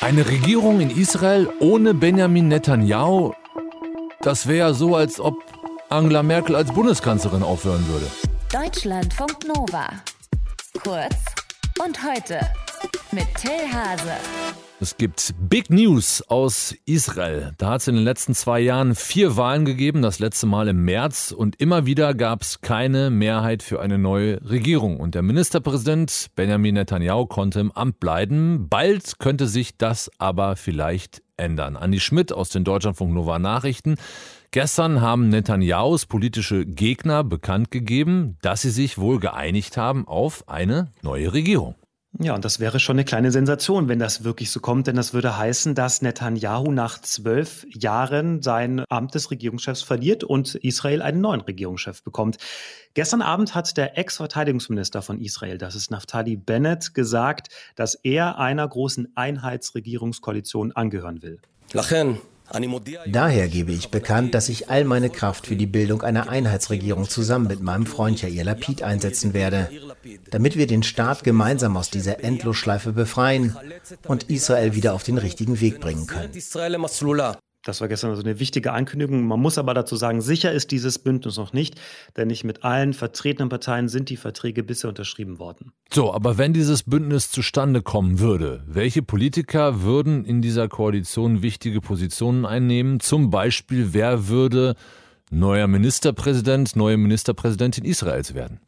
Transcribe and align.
Eine 0.00 0.26
Regierung 0.26 0.80
in 0.80 0.90
Israel 0.90 1.48
ohne 1.58 1.94
Benjamin 1.94 2.48
Netanyahu, 2.48 3.32
das 4.20 4.46
wäre 4.46 4.74
so, 4.74 4.94
als 4.94 5.18
ob 5.18 5.34
Angela 5.88 6.22
Merkel 6.22 6.54
als 6.54 6.70
Bundeskanzlerin 6.70 7.42
aufhören 7.42 7.86
würde. 7.88 8.06
Deutschlandfunk 8.52 9.46
Nova. 9.46 9.88
Kurz 10.82 11.16
und 11.82 11.98
heute 12.04 12.40
mit 13.12 13.26
Till 13.34 13.72
Hase. 13.72 14.12
Es 14.78 14.98
gibt 14.98 15.34
Big 15.40 15.70
News 15.70 16.22
aus 16.28 16.74
Israel. 16.84 17.54
Da 17.56 17.70
hat 17.70 17.80
es 17.80 17.88
in 17.88 17.94
den 17.94 18.04
letzten 18.04 18.34
zwei 18.34 18.60
Jahren 18.60 18.94
vier 18.94 19.38
Wahlen 19.38 19.64
gegeben, 19.64 20.02
das 20.02 20.18
letzte 20.18 20.46
Mal 20.46 20.68
im 20.68 20.84
März. 20.84 21.32
Und 21.32 21.58
immer 21.58 21.86
wieder 21.86 22.12
gab 22.12 22.42
es 22.42 22.60
keine 22.60 23.08
Mehrheit 23.08 23.62
für 23.62 23.80
eine 23.80 23.96
neue 23.96 24.38
Regierung. 24.48 25.00
Und 25.00 25.14
der 25.14 25.22
Ministerpräsident 25.22 26.26
Benjamin 26.34 26.74
Netanyahu 26.74 27.24
konnte 27.24 27.60
im 27.60 27.72
Amt 27.72 28.00
bleiben. 28.00 28.68
Bald 28.68 29.18
könnte 29.18 29.46
sich 29.46 29.78
das 29.78 30.10
aber 30.18 30.56
vielleicht 30.56 31.22
ändern. 31.38 31.76
Andi 31.76 32.00
Schmidt 32.00 32.34
aus 32.34 32.50
den 32.50 32.64
Deutschlandfunk 32.64 33.14
Nova 33.14 33.38
Nachrichten. 33.38 33.96
Gestern 34.50 35.00
haben 35.00 35.30
Netanyahus 35.30 36.04
politische 36.04 36.66
Gegner 36.66 37.24
bekannt 37.24 37.70
gegeben, 37.70 38.36
dass 38.42 38.60
sie 38.60 38.70
sich 38.70 38.98
wohl 38.98 39.20
geeinigt 39.20 39.78
haben 39.78 40.06
auf 40.06 40.48
eine 40.48 40.92
neue 41.02 41.32
Regierung. 41.32 41.76
Ja, 42.18 42.34
und 42.34 42.44
das 42.44 42.60
wäre 42.60 42.80
schon 42.80 42.96
eine 42.96 43.04
kleine 43.04 43.30
Sensation, 43.30 43.88
wenn 43.88 43.98
das 43.98 44.24
wirklich 44.24 44.50
so 44.50 44.60
kommt, 44.60 44.86
denn 44.86 44.96
das 44.96 45.12
würde 45.12 45.36
heißen, 45.36 45.74
dass 45.74 46.00
Netanyahu 46.00 46.72
nach 46.72 47.00
zwölf 47.00 47.66
Jahren 47.68 48.42
sein 48.42 48.84
Amt 48.88 49.14
des 49.14 49.30
Regierungschefs 49.30 49.82
verliert 49.82 50.24
und 50.24 50.54
Israel 50.54 51.02
einen 51.02 51.20
neuen 51.20 51.42
Regierungschef 51.42 52.02
bekommt. 52.02 52.38
Gestern 52.94 53.20
Abend 53.20 53.54
hat 53.54 53.76
der 53.76 53.98
Ex-Verteidigungsminister 53.98 55.02
von 55.02 55.20
Israel, 55.20 55.58
das 55.58 55.74
ist 55.74 55.90
Naftali 55.90 56.36
Bennett, 56.36 56.94
gesagt, 56.94 57.48
dass 57.74 57.94
er 57.94 58.38
einer 58.38 58.66
großen 58.66 59.12
Einheitsregierungskoalition 59.14 60.72
angehören 60.72 61.22
will. 61.22 61.38
Lachen. 61.72 62.18
Daher 63.08 63.48
gebe 63.48 63.72
ich 63.72 63.90
bekannt, 63.90 64.32
dass 64.32 64.48
ich 64.48 64.70
all 64.70 64.84
meine 64.84 65.10
Kraft 65.10 65.48
für 65.48 65.56
die 65.56 65.66
Bildung 65.66 66.02
einer 66.02 66.28
Einheitsregierung 66.28 67.08
zusammen 67.08 67.48
mit 67.48 67.60
meinem 67.60 67.86
Freund 67.86 68.22
Yair 68.22 68.44
Lapid 68.44 68.82
einsetzen 68.84 69.34
werde, 69.34 69.68
damit 70.30 70.56
wir 70.56 70.66
den 70.66 70.82
Staat 70.82 71.24
gemeinsam 71.24 71.76
aus 71.76 71.90
dieser 71.90 72.22
Endlosschleife 72.22 72.92
befreien 72.92 73.56
und 74.06 74.24
Israel 74.30 74.74
wieder 74.74 74.94
auf 74.94 75.02
den 75.02 75.18
richtigen 75.18 75.60
Weg 75.60 75.80
bringen 75.80 76.06
können. 76.06 76.30
Das 77.66 77.80
war 77.80 77.88
gestern 77.88 78.10
also 78.10 78.22
eine 78.22 78.38
wichtige 78.38 78.72
Ankündigung. 78.72 79.26
Man 79.26 79.40
muss 79.40 79.58
aber 79.58 79.74
dazu 79.74 79.96
sagen, 79.96 80.20
sicher 80.20 80.52
ist 80.52 80.70
dieses 80.70 81.00
Bündnis 81.00 81.36
noch 81.36 81.52
nicht, 81.52 81.80
denn 82.16 82.28
nicht 82.28 82.44
mit 82.44 82.62
allen 82.62 82.94
vertretenen 82.94 83.48
Parteien 83.48 83.88
sind 83.88 84.08
die 84.08 84.16
Verträge 84.16 84.62
bisher 84.62 84.88
unterschrieben 84.88 85.40
worden. 85.40 85.72
So, 85.92 86.14
aber 86.14 86.38
wenn 86.38 86.52
dieses 86.52 86.84
Bündnis 86.84 87.30
zustande 87.30 87.82
kommen 87.82 88.20
würde, 88.20 88.62
welche 88.68 89.02
Politiker 89.02 89.82
würden 89.82 90.24
in 90.24 90.42
dieser 90.42 90.68
Koalition 90.68 91.42
wichtige 91.42 91.80
Positionen 91.80 92.46
einnehmen? 92.46 93.00
Zum 93.00 93.30
Beispiel, 93.30 93.88
wer 93.92 94.28
würde 94.28 94.76
neuer 95.30 95.66
Ministerpräsident, 95.66 96.76
neue 96.76 96.96
Ministerpräsidentin 96.96 97.84
Israels 97.84 98.34
werden? 98.34 98.60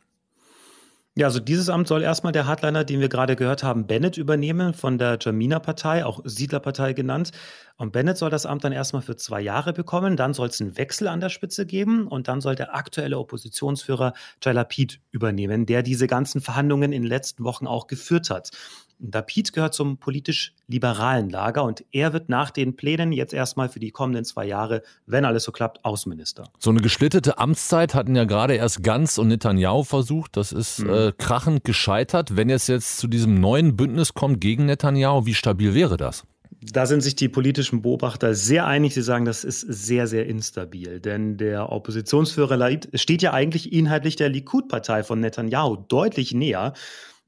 Ja, 1.18 1.26
also 1.26 1.40
dieses 1.40 1.68
Amt 1.68 1.88
soll 1.88 2.04
erstmal 2.04 2.32
der 2.32 2.46
Hardliner, 2.46 2.84
den 2.84 3.00
wir 3.00 3.08
gerade 3.08 3.34
gehört 3.34 3.64
haben, 3.64 3.88
Bennett 3.88 4.16
übernehmen 4.18 4.72
von 4.72 4.98
der 4.98 5.18
Jamina-Partei, 5.20 6.04
auch 6.04 6.20
Siedlerpartei 6.22 6.92
genannt. 6.92 7.32
Und 7.76 7.90
Bennett 7.90 8.18
soll 8.18 8.30
das 8.30 8.46
Amt 8.46 8.62
dann 8.62 8.70
erstmal 8.70 9.02
für 9.02 9.16
zwei 9.16 9.40
Jahre 9.40 9.72
bekommen. 9.72 10.16
Dann 10.16 10.32
soll 10.32 10.46
es 10.46 10.60
einen 10.60 10.76
Wechsel 10.76 11.08
an 11.08 11.18
der 11.18 11.28
Spitze 11.28 11.66
geben 11.66 12.06
und 12.06 12.28
dann 12.28 12.40
soll 12.40 12.54
der 12.54 12.72
aktuelle 12.72 13.18
Oppositionsführer 13.18 14.12
Jalapid 14.40 15.00
übernehmen, 15.10 15.66
der 15.66 15.82
diese 15.82 16.06
ganzen 16.06 16.40
Verhandlungen 16.40 16.92
in 16.92 17.02
den 17.02 17.08
letzten 17.08 17.42
Wochen 17.42 17.66
auch 17.66 17.88
geführt 17.88 18.30
hat. 18.30 18.52
Lapid 19.00 19.52
gehört 19.52 19.74
zum 19.74 19.98
politisch 19.98 20.54
liberalen 20.66 21.30
Lager 21.30 21.62
und 21.62 21.84
er 21.92 22.12
wird 22.12 22.28
nach 22.28 22.50
den 22.50 22.74
Plänen 22.76 23.12
jetzt 23.12 23.32
erstmal 23.32 23.68
für 23.68 23.78
die 23.78 23.90
kommenden 23.90 24.24
zwei 24.24 24.44
Jahre, 24.44 24.82
wenn 25.06 25.24
alles 25.24 25.44
so 25.44 25.52
klappt, 25.52 25.84
Außenminister. 25.84 26.50
So 26.58 26.70
eine 26.70 26.80
geschlittete 26.80 27.38
Amtszeit 27.38 27.94
hatten 27.94 28.16
ja 28.16 28.24
gerade 28.24 28.54
erst 28.54 28.82
Ganz 28.82 29.18
und 29.18 29.28
Netanyahu 29.28 29.84
versucht. 29.84 30.36
Das 30.36 30.52
ist 30.52 30.80
mhm. 30.80 30.90
äh, 30.90 31.07
krachend 31.12 31.64
gescheitert. 31.64 32.36
Wenn 32.36 32.50
es 32.50 32.66
jetzt 32.66 32.98
zu 32.98 33.08
diesem 33.08 33.40
neuen 33.40 33.76
Bündnis 33.76 34.14
kommt 34.14 34.40
gegen 34.40 34.66
Netanyahu, 34.66 35.26
wie 35.26 35.34
stabil 35.34 35.74
wäre 35.74 35.96
das? 35.96 36.24
Da 36.60 36.86
sind 36.86 37.02
sich 37.02 37.14
die 37.14 37.28
politischen 37.28 37.82
Beobachter 37.82 38.34
sehr 38.34 38.66
einig. 38.66 38.94
Sie 38.94 39.02
sagen, 39.02 39.24
das 39.24 39.44
ist 39.44 39.60
sehr, 39.60 40.06
sehr 40.06 40.26
instabil. 40.26 40.98
Denn 40.98 41.36
der 41.36 41.70
Oppositionsführer 41.70 42.56
Laid 42.56 42.88
steht 42.94 43.22
ja 43.22 43.32
eigentlich 43.32 43.72
inhaltlich 43.72 44.16
der 44.16 44.28
Likud-Partei 44.28 45.04
von 45.04 45.20
Netanyahu 45.20 45.76
deutlich 45.76 46.34
näher. 46.34 46.72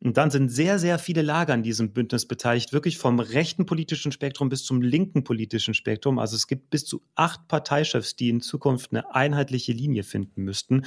Und 0.03 0.17
dann 0.17 0.31
sind 0.31 0.49
sehr, 0.49 0.79
sehr 0.79 0.99
viele 0.99 1.21
Lager 1.21 1.53
an 1.53 1.62
diesem 1.62 1.93
Bündnis 1.93 2.27
beteiligt, 2.27 2.73
wirklich 2.73 2.97
vom 2.97 3.21
rechten 3.21 3.67
politischen 3.67 4.12
Spektrum 4.12 4.49
bis 4.49 4.65
zum 4.65 4.81
linken 4.81 5.25
politischen 5.25 5.75
Spektrum. 5.75 6.19
Also 6.19 6.37
es 6.37 6.47
gibt 6.47 6.71
bis 6.71 6.87
zu 6.87 7.03
acht 7.15 7.47
Parteichefs, 7.49 8.17
die 8.17 8.31
in 8.31 8.41
Zukunft 8.41 8.93
eine 8.93 9.15
einheitliche 9.15 9.73
Linie 9.73 10.03
finden 10.03 10.43
müssten. 10.43 10.87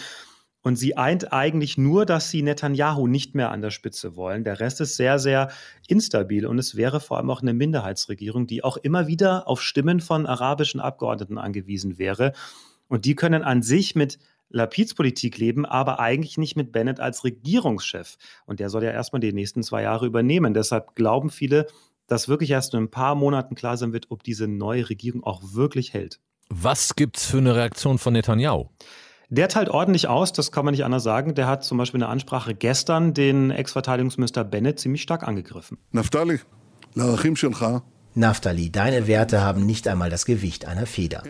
Und 0.63 0.78
sie 0.78 0.96
eint 0.96 1.34
eigentlich 1.34 1.78
nur, 1.78 2.06
dass 2.06 2.29
sie 2.29 2.41
Netanyahu 2.41 3.06
nicht 3.06 3.35
mehr 3.35 3.51
an 3.51 3.62
der 3.62 3.69
Spitze 3.69 4.16
wollen. 4.16 4.46
Der 4.46 4.62
Rest 4.62 4.79
ist 4.79 4.96
sehr, 4.96 5.19
sehr 5.19 5.51
instabil 5.90 6.46
und 6.46 6.57
es 6.57 6.78
wäre 6.78 7.01
vor 7.01 7.18
allem 7.18 7.29
auch 7.29 7.41
eine 7.41 7.53
Minderheitsregierung, 7.53 8.47
die 8.47 8.63
auch 8.63 8.78
immer 8.78 9.07
wieder 9.07 9.47
auf 9.50 9.62
Stimmen 9.62 10.00
von 10.00 10.25
arabischen 10.25 10.79
Abgeordneten 10.79 11.38
angewiesen 11.38 11.97
wäre. 11.97 12.31
Und 12.88 13.03
die 13.03 13.16
können 13.16 13.44
an 13.44 13.62
sich 13.62 13.94
mit 13.94 14.19
Lapids 14.50 14.94
Politik 14.94 15.38
leben, 15.38 15.66
aber 15.66 16.00
eigentlich 16.00 16.38
nicht 16.38 16.56
mit 16.56 16.72
Bennett 16.72 17.01
als 17.01 17.25
Regierungschef. 17.25 18.18
Und 18.45 18.62
der 18.62 18.69
soll 18.69 18.84
ja 18.84 18.91
erstmal 18.91 19.19
die 19.19 19.34
nächsten 19.34 19.63
zwei 19.63 19.81
Jahre 19.81 20.06
übernehmen. 20.06 20.53
Deshalb 20.53 20.95
glauben 20.95 21.30
viele, 21.30 21.68
dass 22.07 22.30
wirklich 22.30 22.51
erst 22.51 22.74
in 22.74 22.84
ein 22.84 22.91
paar 22.91 23.16
Monaten 23.16 23.56
klar 23.56 23.75
sein 23.75 23.91
wird, 23.91 24.12
ob 24.12 24.24
diese 24.24 24.47
neue 24.47 24.90
Regierung 24.90 25.24
auch 25.24 25.41
wirklich 25.53 25.94
hält. 25.94 26.19
Was 26.50 26.95
gibt 26.95 27.18
es 27.18 27.25
für 27.25 27.40
eine 27.40 27.56
Reaktion 27.56 27.97
von 27.97 28.13
Netanyahu? 28.13 28.69
Der 29.33 29.49
teilt 29.49 29.69
ordentlich 29.69 30.07
aus, 30.07 30.31
das 30.31 30.51
kann 30.51 30.63
man 30.63 30.73
nicht 30.73 30.85
anders 30.85 31.01
sagen. 31.01 31.33
Der 31.33 31.47
hat 31.47 31.63
zum 31.63 31.79
Beispiel 31.79 32.03
eine 32.03 32.07
Ansprache 32.11 32.53
gestern 32.53 33.16
den 33.16 33.49
Ex-Verteidigungsminister 33.49 34.44
Bennett 34.44 34.79
ziemlich 34.79 35.01
stark 35.01 35.27
angegriffen. 35.27 35.79
Naftali, 35.91 36.39
Naftali, 38.13 38.71
deine 38.71 39.07
Werte 39.07 39.41
haben 39.41 39.66
nicht 39.66 39.88
einmal 39.88 40.11
das 40.11 40.25
Gewicht 40.25 40.66
einer 40.67 40.85
Feder. 40.85 41.23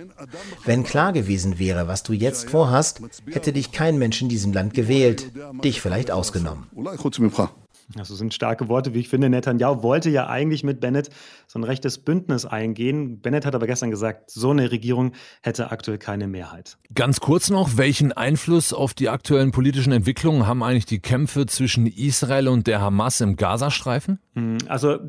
Wenn 0.65 0.83
klar 0.83 1.13
gewesen 1.13 1.59
wäre, 1.59 1.87
was 1.87 2.03
du 2.03 2.11
jetzt 2.11 2.49
vorhast, 2.49 3.01
hätte 3.31 3.53
dich 3.53 3.71
kein 3.71 3.97
Mensch 3.97 4.21
in 4.21 4.27
diesem 4.27 4.51
Land 4.51 4.73
gewählt, 4.73 5.31
dich 5.63 5.79
vielleicht 5.79 6.11
ausgenommen. 6.11 6.67
Das 7.95 8.07
sind 8.09 8.33
starke 8.33 8.69
Worte, 8.69 8.93
wie 8.93 8.99
ich 8.99 9.09
finde. 9.09 9.29
Netanyahu 9.29 9.83
wollte 9.83 10.09
ja 10.09 10.27
eigentlich 10.27 10.63
mit 10.63 10.79
Bennett 10.79 11.09
so 11.47 11.59
ein 11.59 11.63
rechtes 11.63 11.97
Bündnis 11.97 12.45
eingehen. 12.45 13.21
Bennett 13.21 13.45
hat 13.45 13.55
aber 13.55 13.67
gestern 13.67 13.91
gesagt, 13.91 14.31
so 14.31 14.51
eine 14.51 14.71
Regierung 14.71 15.13
hätte 15.41 15.71
aktuell 15.71 15.97
keine 15.97 16.27
Mehrheit. 16.27 16.77
Ganz 16.95 17.19
kurz 17.19 17.49
noch, 17.49 17.77
welchen 17.77 18.11
Einfluss 18.11 18.73
auf 18.73 18.93
die 18.93 19.09
aktuellen 19.09 19.51
politischen 19.51 19.91
Entwicklungen 19.91 20.47
haben 20.47 20.63
eigentlich 20.63 20.85
die 20.85 20.99
Kämpfe 20.99 21.45
zwischen 21.45 21.85
Israel 21.87 22.47
und 22.47 22.67
der 22.67 22.81
Hamas 22.81 23.21
im 23.21 23.35
Gazastreifen? 23.35 24.19
Hm, 24.35 24.57
also 24.67 24.99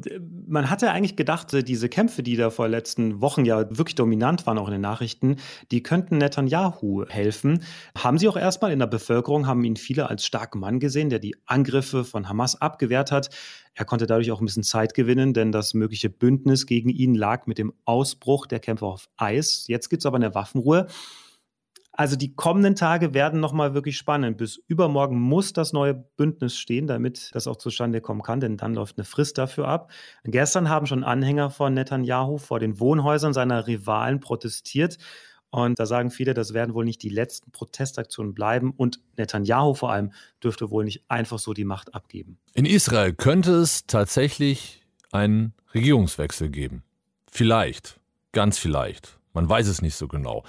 man 0.47 0.71
hatte 0.71 0.91
eigentlich 0.91 1.17
gedacht, 1.17 1.53
diese 1.67 1.89
Kämpfe, 1.89 2.23
die 2.23 2.37
da 2.37 2.51
vor 2.51 2.69
letzten 2.69 3.21
Wochen 3.21 3.45
ja 3.45 3.61
wirklich 3.71 3.95
dominant 3.95 4.47
waren, 4.47 4.59
auch 4.59 4.69
in 4.69 4.73
den 4.73 4.81
Nachrichten, 4.81 5.37
die 5.71 5.83
könnten 5.83 6.19
Netanyahu 6.19 7.05
helfen. 7.09 7.63
Haben 7.97 8.19
sie 8.19 8.29
auch 8.29 8.37
erstmal 8.37 8.73
in 8.73 8.79
der 8.79 8.87
Bevölkerung, 8.87 9.47
haben 9.47 9.65
ihn 9.65 9.77
viele 9.77 10.11
als 10.11 10.27
starken 10.27 10.61
Mann 10.61 10.81
gesehen, 10.81 11.11
der 11.11 11.19
die 11.19 11.37
Angriffe 11.47 12.05
von 12.05 12.29
Hamas 12.29 12.61
abgewehrt 12.65 13.13
hat. 13.13 13.31
Er 13.75 13.85
konnte 13.85 14.07
dadurch 14.07 14.31
auch 14.31 14.41
ein 14.41 14.47
bisschen 14.47 14.63
Zeit 14.63 14.95
gewinnen, 14.95 15.35
denn 15.35 15.53
das 15.53 15.75
mögliche 15.75 16.11
Bündnis 16.11 16.67
gegen 16.67 16.89
ihn 16.89 17.15
lag 17.15 17.47
mit 17.47 17.59
dem 17.59 17.73
Ausbruch 17.85 18.47
der 18.47 18.61
Kämpfe 18.61 18.87
auf 18.87 19.09
Eis. 19.17 19.67
Jetzt 19.67 19.89
gibt 19.89 20.03
es 20.03 20.07
aber 20.07 20.17
eine 20.17 20.35
Waffenruhe. 20.35 20.87
Also 21.97 22.17
die 22.17 22.35
kommenden 22.35 22.75
Tage 22.75 23.15
werden 23.15 23.39
nochmal 23.39 23.73
wirklich 23.73 23.97
spannend. 23.97 24.37
Bis 24.37 24.57
übermorgen 24.67 25.21
muss 25.21 25.53
das 25.53 25.73
neue 25.73 25.95
Bündnis 25.95 26.57
stehen, 26.57 26.89
damit 26.89 27.31
das 27.35 27.47
auch 27.47 27.57
zustande 27.57 28.01
kommen 28.01 28.23
kann, 28.23 28.41
denn 28.41 28.57
dann 28.57 28.75
läuft 28.75 28.99
eine 28.99 29.05
Frist 29.05 29.39
dafür 29.39 29.69
ab. 29.69 29.93
Gestern 30.25 30.69
haben 30.69 30.87
schon 30.87 31.05
Anhänger 31.05 31.51
von 31.51 31.73
Netanyahu 31.73 32.39
vor 32.39 32.59
den 32.59 32.81
Wohnhäusern 32.81 33.33
seiner 33.33 33.69
Rivalen 33.69 34.19
protestiert. 34.19 34.99
Und 35.55 35.79
da 35.79 35.87
sagen 35.87 36.11
viele, 36.11 36.35
das 36.35 36.53
werden 36.53 36.75
wohl 36.75 36.85
nicht 36.85 37.01
die 37.05 37.09
letzten 37.09 37.53
Protestaktionen 37.53 38.35
bleiben. 38.35 38.75
Und 38.77 38.99
Netanyahu 39.17 39.75
vor 39.75 39.93
allem 39.93 40.13
dürfte 40.43 40.69
wohl 40.69 40.85
nicht 40.85 41.05
einfach 41.07 41.39
so 41.39 41.53
die 41.53 41.63
Macht 41.63 41.95
abgeben. 41.95 42.39
In 42.55 42.67
Israel 42.67 43.13
könnte 43.13 43.53
es 43.53 43.87
tatsächlich 43.87 44.83
einen 45.13 45.55
Regierungswechsel 45.73 46.49
geben. 46.49 46.83
Vielleicht, 47.31 48.01
ganz 48.33 48.59
vielleicht. 48.59 49.21
Man 49.33 49.49
weiß 49.49 49.69
es 49.69 49.81
nicht 49.81 49.95
so 49.95 50.09
genau. 50.09 50.43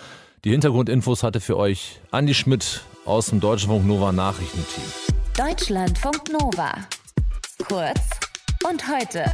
Die 0.44 0.50
Hintergrundinfos 0.50 1.22
hatte 1.22 1.40
für 1.40 1.58
euch 1.58 2.02
Andi 2.10 2.34
Schmidt 2.34 2.82
aus 3.06 3.28
dem 3.28 3.40
Deutschlandfunk 3.40 3.86
Nova 3.86 4.12
Nachrichtenteam. 4.12 4.86
Deutschlandfunk 5.38 6.32
Nova. 6.32 6.74
Kurz 7.68 8.10
und 8.68 8.84
heute. 8.88 9.26